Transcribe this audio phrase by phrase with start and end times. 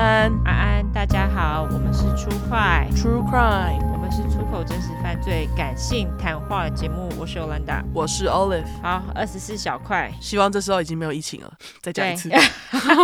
[0.00, 7.10] 安，安安，大家好，我们是出快 True Crime，我们是出口真实犯罪感性谈话节目。
[7.18, 8.64] 我是 Olanda，，我是 Olive。
[8.82, 12.30] 好，二十四小块，希望这时候已经没有疫情了，再讲一次。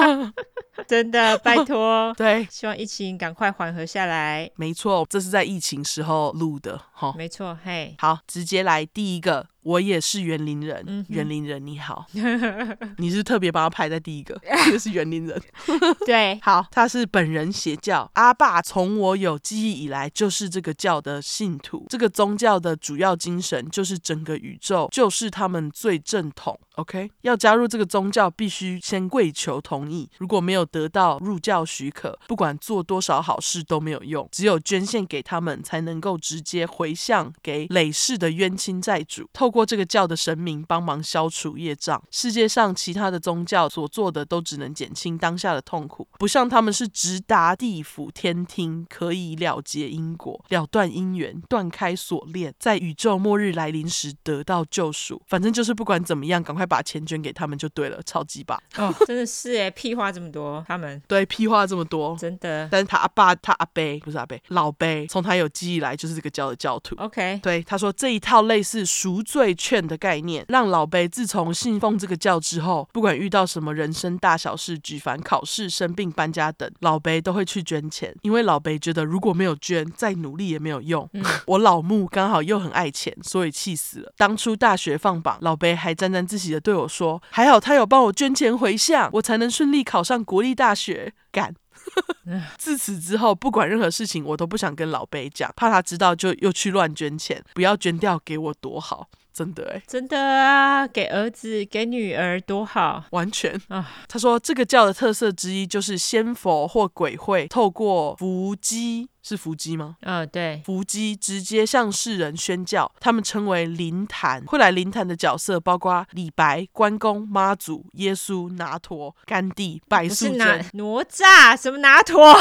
[0.88, 2.14] 真的，拜托。
[2.16, 4.50] 对，希望疫情赶快缓和下来。
[4.56, 7.12] 没错，这是在疫情时候录的，哈。
[7.14, 7.94] 没错，嘿。
[7.98, 9.46] 好，直接来第一个。
[9.66, 12.06] 我也是园林人，园、嗯、林人你好，
[12.98, 15.42] 你是特别把他排在第一个，这个是园林人。
[16.06, 21.84] 对，好，他是本人邪教阿爸，从我有记忆以来就是这个教的信徒。
[21.88, 26.56] 这个宗教的主要精神就是整个宇宙就是他们最正统。
[26.76, 39.66] OK，要加入这个宗教必须先跪求同意，如果没有得到入教许可，不管做多少好事都没有用，只有捐献给他们才能够直接回向给累世的冤亲债主，透过。
[39.66, 55.20] 这个教的神明帮忙消除业障，世界上其他的宗教所做的都只能减轻当下的痛苦，不像他们是直达地府天庭，可以了结因果、了断因缘、断开锁链，在宇宙末日来临时得到救赎。
[55.26, 58.62] 反正就是不管怎么样，赶快把钱捐给他们就对了，超级棒！
[58.76, 62.68] 哦， 真的是哎，屁话这么多，他们对屁话这么多，真的。
[62.70, 66.94] 但是他阿爸，他阿伯不是阿伯，老伯，从他有记忆来就是这个教的教徒。
[66.98, 69.45] OK，对，他说这一套类似赎罪。
[69.46, 81.08] 对劝的概念，让老贝自从信奉这个教之后，不管遇到什么人生大小事，举凡考试、生病、搬家等，老贝都会去捐钱，因为老贝觉得如果没有捐，再努力也没有用。
[81.12, 84.12] 嗯、 我老木刚好又很爱钱，所以气死了。
[84.16, 91.54] 当初大学放榜，老贝还沾沾自喜的对我说：“还好他有帮我捐钱回向，我才能顺利考上国立大学。”干。
[92.58, 103.86] 自此之后，不管任何事情，我都不想跟老贝讲，怕他知道就又去乱捐钱，不要捐掉给我多好，真的哎，真的啊，给儿子给女儿多好，完全啊。
[104.08, 109.10] 他说这个教的特色之一就是仙佛或鬼会透过伏击。
[109.22, 109.96] 是伏击吗？
[110.02, 114.40] 嗯、哦，对，伏击直接向世人宣教，他们称为灵坛。
[114.46, 122.40] 会来灵坛的角色包括李白、关公、妈祖、耶稣、拿陀、甘地、白素贞、哪哪吒，什么拿陀？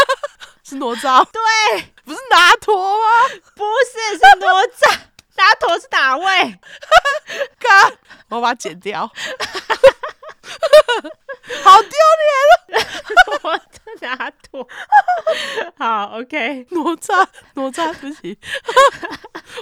[0.62, 1.24] 是哪吒？
[1.32, 1.40] 对，
[2.04, 3.06] 不是拿陀吗？
[3.56, 5.07] 不是，是哪吒。
[5.38, 6.58] 拿陀是哪位？
[7.58, 7.92] 看，
[8.28, 9.06] 我把它剪掉。
[11.62, 12.84] 好丢脸啊！
[13.42, 13.62] 我的
[14.00, 14.68] 拿陀，
[15.78, 18.38] 好，OK，哪吒，哪吒，对不起，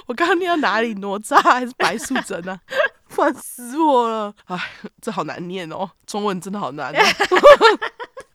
[0.05, 0.93] 我刚刚念到哪里？
[0.95, 2.59] 哪吒还是白素贞啊？
[3.07, 4.33] 烦死我了！
[4.47, 4.57] 哎，
[5.01, 6.99] 这好难念哦，中文真的好难哦。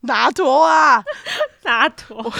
[0.02, 1.02] 拿陀啊，
[1.62, 2.32] 拿陀。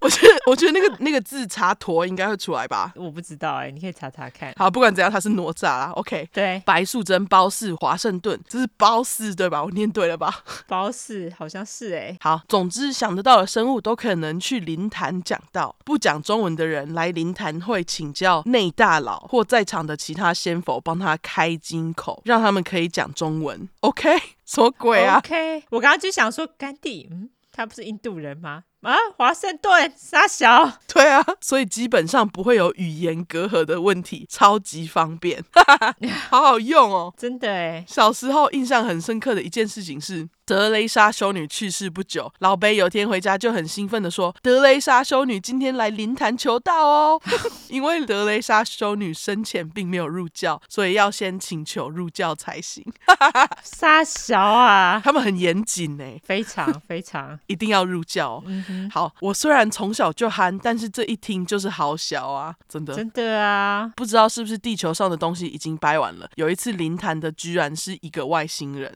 [0.00, 2.92] 我觉得，我觉得那个那个字查陀应该会出来吧？
[2.96, 4.52] 我不知道哎、欸，你可以查查看。
[4.56, 5.92] 好，不管怎样，他是哪吒啦。
[5.94, 9.62] OK，对，白素贞、褒姒、华盛顿，这是褒姒对吧？
[9.62, 10.42] 我念对了吧？
[10.66, 12.18] 褒姒好像是哎、欸。
[12.20, 15.76] 好，总之想得到的生物都可能去灵坛讲道。
[15.84, 23.68] 不讲中文的人来灵坛会请教内大佬或在场的其他仙佛帮他开金口，让他们可以讲中文。
[23.80, 24.08] OK，
[24.46, 28.64] 什么鬼啊？OK，我刚刚就想说甘地，嗯，他不是印度人吗？
[28.82, 35.44] 啊，华盛顿傻小，对啊，所以基本上不会有语言隔阂的问题，超级方便，
[36.30, 37.84] 好好用哦， 真的哎。
[37.86, 47.22] 小时候印象很深刻的一件事情是，德雷莎修女去世不久，老贝有天回家就很兴奋的说：“德雷莎修女今天来灵坛求道哦。
[47.70, 52.84] ”因为德雷莎修女生前并没有入教，所以要先请求入教才行。
[53.62, 58.42] 杀小啊，他们很严谨呢，非常非常， 一定要入教。
[58.44, 66.28] 嗯好，我虽然从小就憨，但是这一听就是好小啊，真的，真的啊，不知道是不是地球上的东西已经掰完了。
[66.34, 68.92] 有一次灵坛的居然是一个外星人，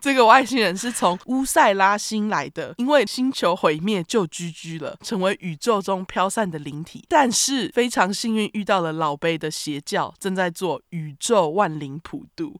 [0.00, 7.04] 这个外星人是从乌塞拉星来的，因为星球毁灭就居居了，成为宇宙中飘散的灵体。
[7.06, 12.58] 但是非常幸运遇到了老贝的邪教，正在做宇宙万灵普渡。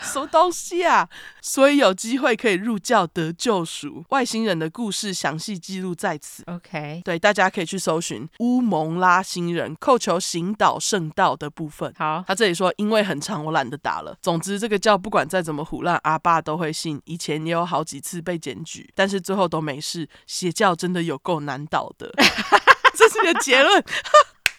[0.00, 1.08] 什么东西啊？
[1.40, 4.04] 所以有机会可以入教得救赎。
[4.10, 6.42] 外星人的故事详细记录在此。
[6.46, 11.92] OK，对，大家可以去搜寻乌蒙拉星人扣球行导圣道的部分。
[11.96, 14.16] 好，他这里说，因为很长，我懒得打了。
[14.20, 17.00] 总之，这个教不管再怎么胡乱，阿爸都会信。
[17.04, 20.08] 以前也有好几次被检举，但是最后都没事。
[20.26, 22.12] 邪教真的有够难倒的，
[22.96, 23.84] 这是你的结论。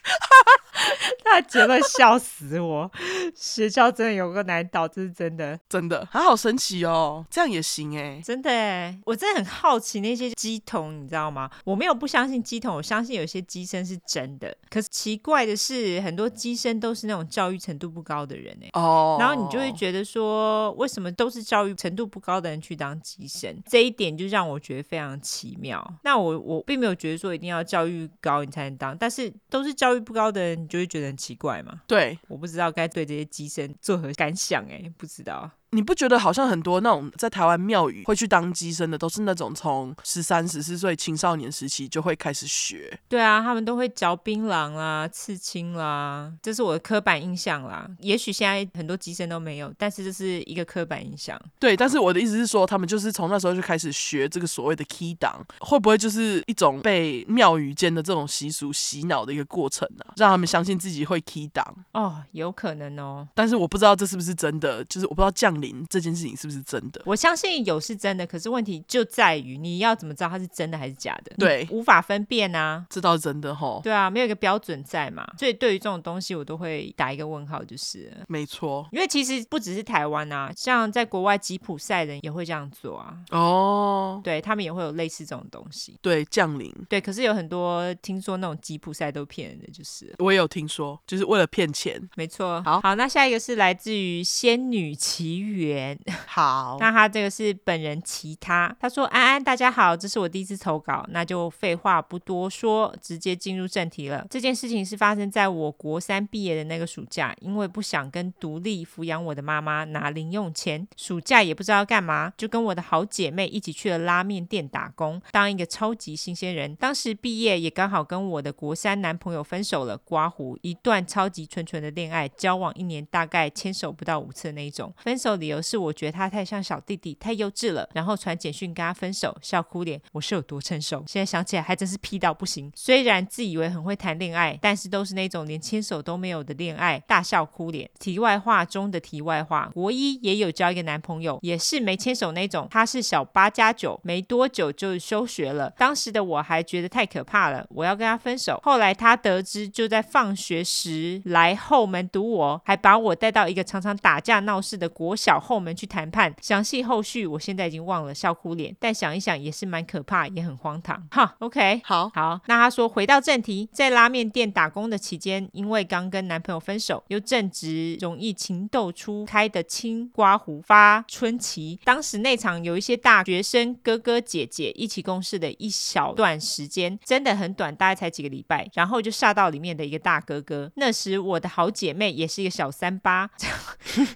[1.23, 2.89] 他结论笑死我，
[3.35, 11.49] 学校真的有个难倒，这是真的，真的，他好神奇哦，这样也行哎，真的哎，我真的很好奇那些鸡童，你知道吗？
[11.63, 14.55] 我没有不相信鸡童，我相信有些鸡身是真的。
[14.69, 23.61] 可是奇怪的是，很多鸡身都是那种教育程度不高的人哎，哦，然后你就会觉得说，为什么都是教育程度不高的人去当鸡身？
[23.69, 25.81] 这一点就让我觉得非常奇妙。
[26.03, 31.11] 那我我并没有觉得说一定要教育高你才能当，但是都是教育不高的人，你就会觉得。
[31.11, 31.81] 很奇怪嘛？
[31.87, 35.51] 对，我不知道该对这些机身作何感想，哎，不知道。
[35.73, 42.99] 你不觉得好像很多那种在台湾庙宇会去当乩身的，都是那种从十三、十四岁青少年时期就会开始学？
[43.07, 47.89] 对啊，他们都会嚼槟榔啦、刺青啦，这是我的刻板印象啦。
[47.99, 51.41] 也许现在很多乩身都没有，但是这是一个刻板印象。
[51.57, 60.11] 对，但是我的意思是说，他们就是从那时候就开始学这个所谓的 key 档，会不会就是一种被庙宇间的这种习俗洗脑的一个过程呢、啊？
[60.17, 61.65] 让他们相信自己会 key 档？
[61.93, 65.85] 哦，有可能哦，但是我不知道这是不是真的，就是我不知道降。
[65.89, 67.01] 这件事情是不是真的？
[67.05, 71.35] 我相信有是真的，可是问题就在于你要怎么知道它是真的还是假的？
[71.37, 72.85] 对，无法分辨啊。
[72.89, 73.81] 这倒是真的吼。
[73.83, 78.87] 对啊，没有一个标准在嘛，所以对于这种东西，我都会打一个问号，就是没错。
[78.91, 83.17] 因为其实不只是台湾啊，像在国外吉普赛人也会这样做啊。
[83.31, 85.97] 哦，对他们也会有类似这种东西。
[86.01, 86.73] 对，降临。
[86.89, 92.01] 对，可是有很多听说那种吉普赛都骗人的，就是我也有听说，就是为了骗钱。
[92.15, 92.61] 没错。
[92.63, 95.97] 好，好，那下一个是来自于仙女奇缘。
[96.27, 104.25] 好，那他这个是本人其他，他说安安大家好，这是我第一次投稿，那就废话不多说，直接进入正题了。
[104.29, 116.75] 这件事情是发生在我国三毕业的那个暑假，因为不想跟独立抚养我的妈妈拿零用钱，暑假也不知道干嘛，就跟我的好姐妹一起去了拉面店打工，当一个超级新鲜人。
[116.77, 124.93] 当时毕业也刚好跟我的国三男朋友分手了，刮胡一段超级纯纯的恋爱，交往一年大概牵手不到五次的那一种。
[124.97, 126.31] 分手理由是我觉得他。
[126.31, 127.89] 太像小弟弟，太幼稚了。
[127.93, 130.01] 然后传简讯跟他分手，笑哭脸。
[130.13, 131.03] 我是有多成熟？
[131.05, 132.71] 现在想起来还真是屁到不行。
[132.73, 137.89] 虽然自以为很会谈恋爱，但是都是那种连牵手都没有的恋爱，大笑哭脸。
[137.99, 142.65] 题外话中的题外话，国一也有交一个男朋友，也是没牵手那种。
[142.71, 145.69] 他是小八加九，没多久就休学了。
[145.77, 148.57] 当时的我还觉得太可怕了，我要跟他分手。
[148.63, 156.11] 后来他得知，就在放学时来后门堵我，还把我带到一个常常打架闹事的国小后门去谈。
[156.11, 158.75] 判详细后续，我现在已经忘了，笑哭脸。
[158.79, 161.01] 但想一想也是蛮可怕，也很荒唐。
[161.09, 162.41] 哈，OK，好好。
[162.47, 171.79] 那他说回到正题，在拉面店打工的期间，因为刚跟男朋友分手，又正值容易情窦初开的青瓜胡发春期。
[171.85, 180.69] 当时那场有一些大学生哥哥姐姐一起共事的一小段时间，真的很短，大概才几个礼拜，然后就煞到里面的一个大哥哥。
[180.75, 183.29] 那时我的好姐妹也是一个小三八，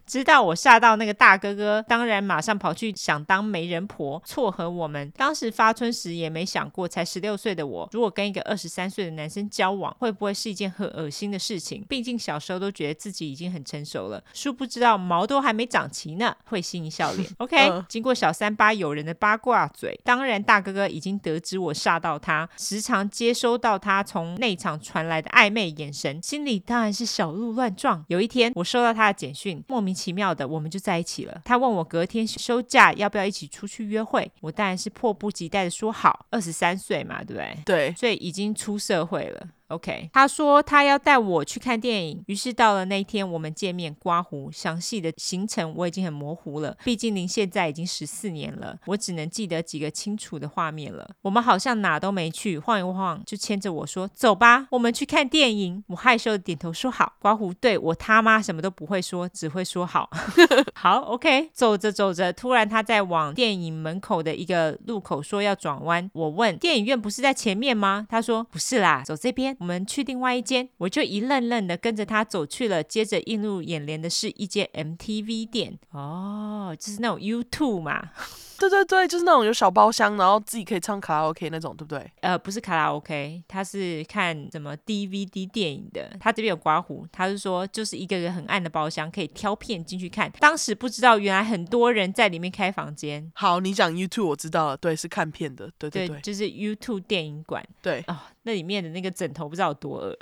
[0.05, 1.83] 知道我煞到那个大哥哥。
[1.87, 5.11] 当然，马上跑去想当媒人婆撮合我们。
[5.15, 11.83] 当时发春时也没想过，才十六岁的我，如果跟一个二十三岁的男生交往，会不会是一件很恶心的事情？
[11.87, 16.35] 毕竟小时候都觉得自己已经很成熟了，殊不知道毛都还没长齐呢。
[16.45, 17.29] 会心一笑脸。
[17.39, 28.03] OK，经过小三八友人的八卦嘴，当然大哥哥已经得知我煞到他，时常接收到他从内场传来的暧昧眼神，心里当然是小鹿乱撞。
[28.07, 31.41] 有一天，我收到他的简讯，莫名其妙的我们就在一起了。
[31.45, 31.75] 他问我。
[31.75, 34.31] 我隔天休假要不要一起出去约会？
[34.39, 36.25] 我当然是迫不及待的说好。
[36.29, 37.57] 二十三岁嘛，对不对？
[37.65, 39.49] 对，所以已经出社会了。
[39.69, 51.09] OK，他说他要带我去看电影，于是到了那一天我们见面刮胡，详细的行程我已经很模糊了，毕竟您现在已经十四年了，我只能记得几个清楚的画面了。
[51.23, 55.83] 我们好像哪都没去，晃一晃就牵着我说走吧，我们去看电影。
[55.87, 57.13] 我害羞的点头说好。
[57.19, 60.09] 刮胡对我他妈什么都不会说，只会说好。
[60.75, 68.05] 好，OK，走着走着，突然他在往电影门口的一个路口说要转弯，我问电影院不是在前面吗？
[68.07, 69.54] 他说不是啦，走这边。
[69.59, 72.83] 我们去另外一间，我就一愣愣的跟着他走去了。
[72.83, 78.09] 接着映入眼帘的是一间 MTV 店，哦，就是那种 YouTube 嘛。
[78.59, 82.11] 对对对，就是那种有小包厢，然后自己可以唱卡拉 OK 那种，对不对？
[82.21, 86.11] 呃，不是卡拉 OK，他是看什么 DVD 电影的。
[86.19, 90.31] 他这边有刮胡，他是说就是一个个很暗的包厢，可以挑片进去看。
[90.39, 93.31] 当时不知道原来很多人在里面开房间。
[93.35, 97.65] 好，你讲 YouTube 我知道了，对，是看片的，对对对，对就是 YouTube 电影馆。
[97.81, 100.17] 对哦，那里面的那个枕头不知道有多恶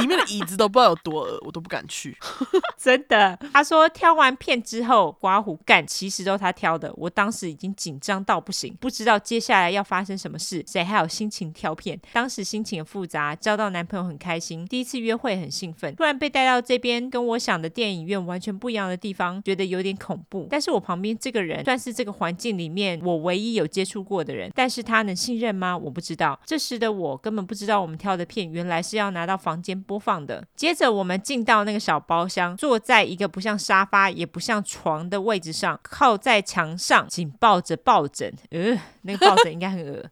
[0.00, 2.16] 里面的椅子都不知道有多恶，我都不敢去。
[2.78, 6.92] 真的，他说挑完片之后，刮胡干其实都是他挑的。
[6.96, 11.98] 我当时已经紧张到不行，不知道接下来要发生什么事，谁还有心情挑片？
[12.12, 20.46] 当时心情很复杂，交到男朋友很开心，第一次约会很兴奋，突然被带到这边，跟我想的电影院完全不一样的地方，觉得有点恐怖。
[20.50, 25.76] 但是我旁边这个人算是这个环境里面我唯一有接触过的人，但是他能信任吗？
[25.76, 26.38] 我不知道。
[26.46, 30.44] 这时的我根本不知道我们挑的片原来是要拿到房间播放的。
[30.54, 38.32] 接着我们进到那个小包厢，坐在一个不像沙发也不像床的位置上，靠在墙上，紧抱着抱枕。
[38.50, 40.04] 呃，那个抱枕应该很恶。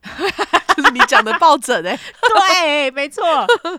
[0.77, 1.99] 就是你讲的抱枕哎，
[2.53, 3.25] 对，没错。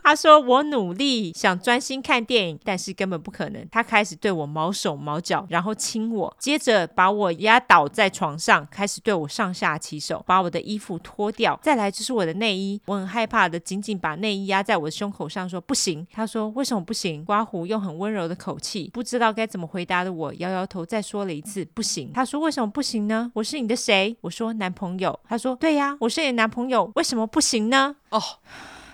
[0.03, 3.67] 他说我努力想专心看电影，但是根本不可能。
[3.71, 11.59] 他开始对我毛手毛脚，然后亲我，接着把我压倒在床上，开始对我上下其手，把我的衣服脱掉。
[11.61, 16.05] 再来就是我的内衣，我很害怕的紧紧把内衣压在我的胸口上，说不行。
[16.11, 17.23] 他说为什么不行？
[17.25, 22.11] 刮胡用很温柔的口气，不知道该怎么回答的我摇摇头，再说了一次不行。
[22.13, 23.31] 他说为什么不行呢？
[23.35, 24.15] 我是你的谁？
[24.21, 25.17] 我说男朋友。
[25.27, 26.86] 他说对呀，我是你的男朋友。
[26.95, 27.95] 为什么不行呢？
[28.09, 28.21] 哦。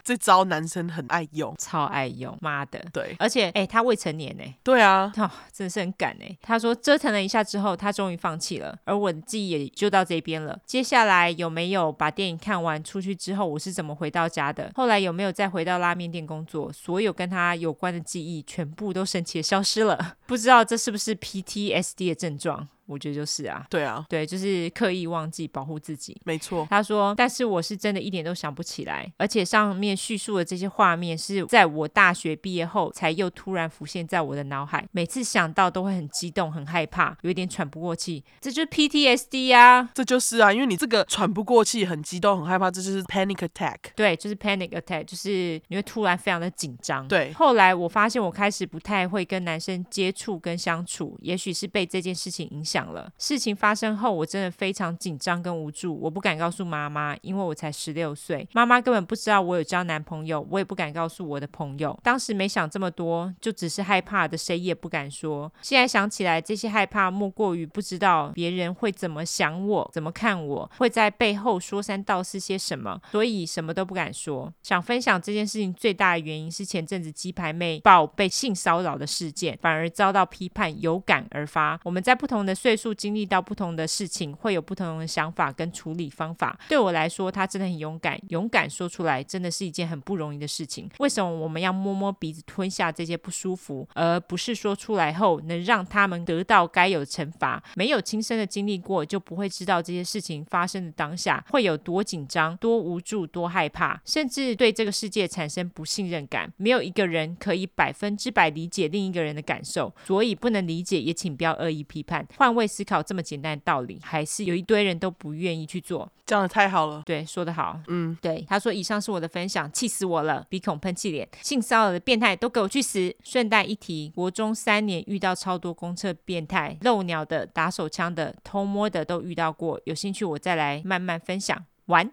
[0.05, 2.77] 这招男生很爱用，超爱用，妈的！
[2.91, 4.43] 对，而且哎，他未成年呢。
[4.62, 6.38] 对啊，哦，真的是很敢哎。
[6.41, 10.59] 他说折腾了一下之后，他终于放弃了，而我的记忆也就到这边了。
[10.65, 14.69] 接下来有没有把电影看完出去之后，我是怎么回到家的？
[14.75, 16.69] 后来有没有再回到拉面店工作？
[16.73, 20.17] 所有跟他有关的记忆全部都神奇的消失了。
[20.25, 22.67] 不知道这是不是 PTSD 的症状？
[22.86, 26.20] 我觉得就是啊，对啊，对，就是刻意忘记保护自己。
[26.25, 38.24] 没错，他说，但是我是真的一点都想不起来，而且上面叙述的这些画面是在我大学毕业后才又突然浮现在我的脑海，每次想到都会很激动、很害怕，有一点喘不过气。
[38.42, 43.78] 这就是 PTSD 啊，这就是啊，因为你这个喘不过气、很激动、很害怕，这就是 panic attack。
[43.96, 47.08] 对，就是 panic attack，就是你会突然非常的紧张。
[47.08, 52.73] 对，后来我发现我开始不太会跟男生接触跟相处，也许是被这件事情影响。
[52.74, 61.96] 讲了事情发生后，我真的非常紧张跟无助，我不敢告诉妈妈，因为我才十六岁，妈妈根本不知道我有交男朋友，我也不敢告诉我的朋友。
[62.01, 65.53] 当时没想这么多，就只是害怕的，谁也不敢说。
[65.62, 74.51] 现在想起来，这些害怕莫过于不知道别人会怎么想我，怎么看我，会在背后说三道四些什么，所以什么都不敢说。
[74.63, 81.80] 想分享这件事情最大的原因是前阵子鸡排妹报被性骚扰的事件，反而遭到批判，有感而发。
[81.84, 86.58] 我们在不同的岁数经历到不同的事情，会有不同的想法跟处理方法。
[86.70, 90.89] 对我来说，他真的很勇敢，勇敢说出来，真的是一件很不容易的事情。
[91.00, 97.62] 为什么我们要摸摸鼻子吞下这些不舒服，而不是说出来后能让他们得到该有的惩罚？
[97.75, 106.50] 没有亲身的经历过，就不会知道这些事情发生的当下会有多紧张、多无助、多害怕，甚至对这个世界产生不信任感。
[106.55, 112.25] 没有一个人可以百分之百理解另一个人的感受，所以不能理解也请不要恶意批判。
[112.38, 113.01] 换位思考。
[113.03, 116.10] 这么简单的道理，还是有一堆人都不愿意去做。
[116.25, 118.45] 讲得太好了，对，说得好，嗯，对。
[118.48, 129.79] 他说：“以上是我的分享，气死我了，鼻孔喷气脸，性骚扰的变态都给我去死。”顺带一提，国中三年遇到超多公厕变态，漏鸟的、打手枪的、偷摸的都遇到过。
[129.83, 131.65] 有兴趣我再来慢慢分享。
[131.88, 132.10] 完。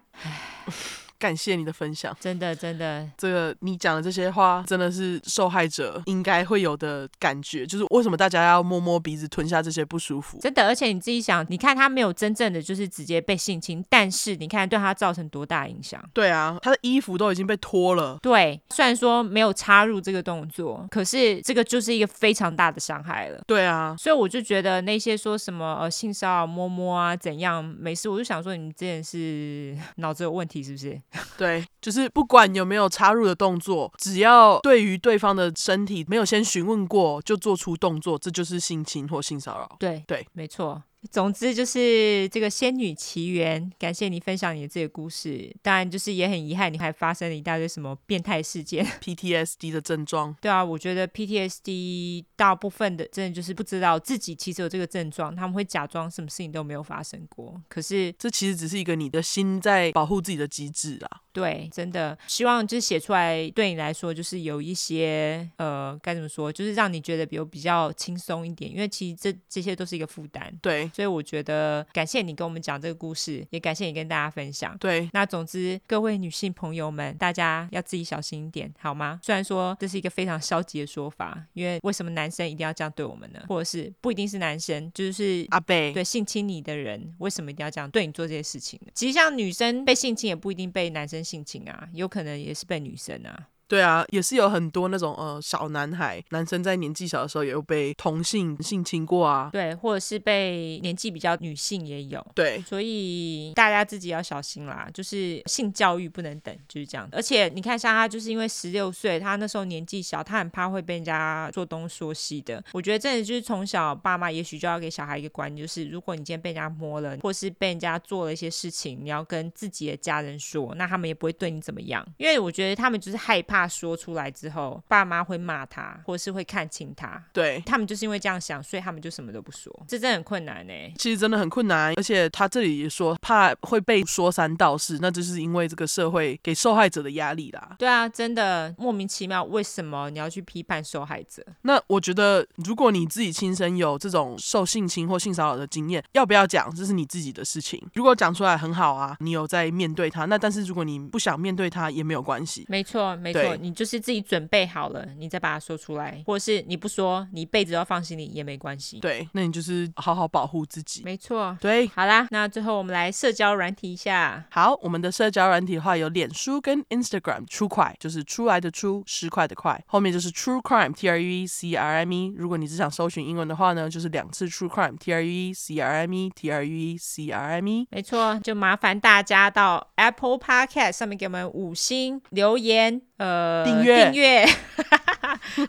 [1.21, 10.39] 感谢你的分享，真的真的，这个你讲的这些话真的是受害者应该会有的感觉，就是为什么大家要摸摸鼻子吞下这些不舒服？
[10.39, 16.03] 真的，而且你自己想，你看他没有真正的就是直接被性侵，但是你看对他造成多大影响？
[16.11, 18.17] 对啊，他的衣服都已经被脱了。
[18.19, 23.39] 对，虽然说没有插入这个动作，可是这个就是一个非常大的伤害了。
[23.45, 30.99] 对啊，所以我就觉得那些说什么呃性骚扰摸摸啊怎样没事，我就想说你们这件事脑子有问题是不是？
[31.37, 39.75] 对，就是不管有没有插入的动作，只要对于对方的身体没有先询问过就做出动作，这就是性侵或性骚扰。
[39.79, 40.81] 对对，没错。
[41.09, 45.51] 总之就是这个仙女奇缘，感谢你分享你的这个故事。
[45.61, 50.35] 当然，就是也很遗憾，你还发生了一大堆什么变态事件，PTSD 的症状。
[50.39, 57.59] 对啊，我觉得 PTSD 大部分的真的就是不知道自己其实有这个症状，他们会假装什么事情都没有发生过。
[57.67, 61.21] 可是这其实只是一个你的心在保护自己的机制啊。
[61.33, 70.53] 对，真的希望就是写出来对你来说就是有一些呃该怎么说，就是让你觉得比如比较轻松一点，因为其实这这些都是一个负担。
[70.61, 70.90] 对。
[70.93, 74.77] 所以我觉得感谢你跟我们讲这个故事，也感谢你跟大家分享。
[74.77, 79.19] 对，那总之各位女性朋友们，大家要自己小心一点，好吗？
[79.23, 83.39] 虽然说这是一个非常消极的说法，因为为什么男生一定要这样对我们呢？
[83.47, 88.91] 或者是不一定是男生，就是阿贝对性侵你的人，为什么一定要这样对你做这些事情呢？
[88.95, 93.47] 其实像女生被性侵，也不一定被男生性侵啊，有可能也是被女生啊。
[93.71, 99.49] 对啊，也是有很多那种呃小男孩，男生在年纪小的时候也有被同性性侵过啊。
[99.53, 102.21] 对，或者是被年纪比较女性也有。
[102.35, 107.07] 对，所以大家自己要小心啦，就是性教育不能等，就是这样。
[107.13, 112.61] 而且你看，像他就是因为十六岁，他那时候年纪小，他很怕会被人家做东说西的。
[112.73, 122.05] 我觉得真的就是从小爸妈也许就要给小孩一个观念，就是如果你今天被人家摸了，或是被人家做了一些事情，你要跟自己的家人说，那他们也不会对你怎么样。
[122.17, 127.21] 因为我觉得他们就是害怕说出来之后，爸妈会骂他，或是会看轻他。
[127.33, 129.71] 对，他们就是因为这样想，所以他们就什么都不说。
[129.87, 130.73] 这真的很困难呢。
[130.97, 137.75] 其实真的很困难，而且他这里也说怕会被说三道四，那就是因为这个社会给受害者的压力啦。
[137.77, 141.43] 对啊，真的莫名其妙，为什么你要去批判受害者？
[141.63, 147.81] 那我觉得，如果你自己亲身有这种受性侵或性骚扰的经验，要不要讲，这是你自己的事情。
[147.93, 152.65] 如果讲出来很好啊，你有在面对他，那但是如果你不想面对他，也没有关系。
[152.67, 158.99] 没错，没错，你就是自己准备好了，你再把它说出来，或者是你不说，你一辈子都要放心里也没关系。
[158.99, 161.01] 对，那你就是好好保护自己。
[161.03, 164.45] 没错，对，好啦，那最后我们来社交软体一下。
[164.51, 172.33] 好，我们的社交软体的话有脸书跟 Instagram，True Crime 就是出来的出，十块的块，后面就是 True Crime，T R U E C R M E。
[172.35, 177.67] 如果你只想搜寻英文的话呢，就是两次 True Crime，T R U E C R M E，T R U E C R M
[177.67, 177.87] E。
[177.91, 184.45] 没错，就麻烦大家到 Apple Podcast 上面给我们五星留言，呃，订阅订阅。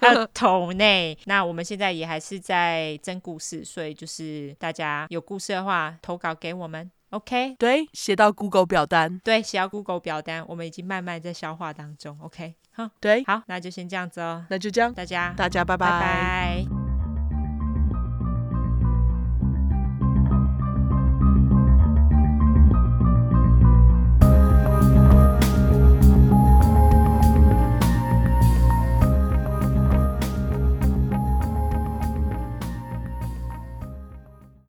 [0.01, 7.55] 还有投内，那我们现在也还是在征故事，所以就是大家有故事的话，投稿给我们，OK？
[7.59, 12.55] 对，写到 Google 表单，对，写到 Google 表单，我们已经慢慢在消化当中，OK？
[12.73, 15.91] 好，对，好，那就先这样子哦，那就这样，大家，大家拜拜。
[15.91, 16.82] 拜拜。